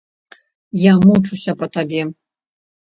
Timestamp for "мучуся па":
1.03-1.71